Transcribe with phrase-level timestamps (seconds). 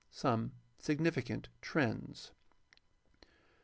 [0.09, 2.31] Some significant trends.